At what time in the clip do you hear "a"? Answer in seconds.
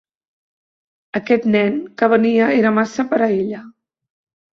3.27-3.29